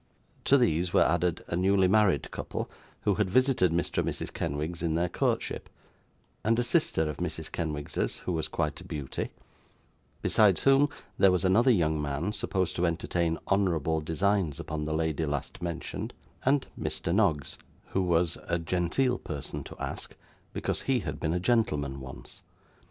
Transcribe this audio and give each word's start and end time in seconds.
To 0.45 0.57
these 0.57 0.93
were 0.93 1.03
added 1.05 1.43
a 1.47 1.55
newly 1.55 1.87
married 1.87 2.31
couple, 2.31 2.71
who 3.01 3.13
had 3.21 3.29
visited 3.29 3.71
Mr. 3.71 3.99
and 3.99 4.07
Mrs. 4.09 4.33
Kenwigs 4.33 4.81
in 4.81 4.95
their 4.95 5.07
courtship; 5.09 5.69
and 6.43 6.57
a 6.57 6.63
sister 6.63 7.07
of 7.07 7.17
Mrs. 7.17 7.51
Kenwigs's, 7.51 8.17
who 8.25 8.31
was 8.31 8.47
quite 8.47 8.81
a 8.81 8.83
beauty; 8.83 9.29
besides 10.23 10.63
whom, 10.63 10.89
there 11.19 11.29
was 11.31 11.45
another 11.45 11.69
young 11.69 12.01
man, 12.01 12.33
supposed 12.33 12.75
to 12.77 12.87
entertain 12.87 13.37
honourable 13.47 14.01
designs 14.01 14.59
upon 14.59 14.85
the 14.85 14.93
lady 14.95 15.27
last 15.27 15.61
mentioned; 15.61 16.15
and 16.43 16.65
Mr. 16.79 17.13
Noggs, 17.13 17.59
who 17.89 18.01
was 18.01 18.39
a 18.47 18.57
genteel 18.57 19.19
person 19.19 19.63
to 19.65 19.75
ask, 19.77 20.15
because 20.51 20.81
he 20.81 21.01
had 21.01 21.19
been 21.19 21.31
a 21.35 21.39
gentleman 21.39 21.99
once. 21.99 22.41